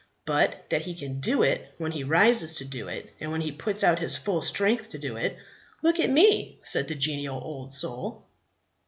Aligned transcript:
But 0.25 0.67
that 0.71 0.81
He 0.81 0.95
can 0.95 1.19
do 1.19 1.43
it 1.43 1.75
when 1.77 1.91
He 1.91 2.03
rises 2.03 2.55
to 2.55 2.65
do 2.65 2.87
it, 2.87 3.13
and 3.19 3.31
when 3.31 3.41
He 3.41 3.51
puts 3.51 3.83
out 3.83 3.99
His 3.99 4.17
full 4.17 4.41
strength 4.41 4.89
to 4.89 4.97
do 4.97 5.15
it 5.15 5.37
Look 5.83 5.99
at 5.99 6.09
me! 6.09 6.57
said 6.63 6.87
the 6.87 6.95
genial 6.95 7.39
old 7.39 7.71
soul. 7.71 8.23